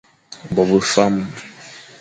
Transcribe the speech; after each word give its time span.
Bo 0.53 0.61
be 0.69 0.79
fam. 0.93 1.15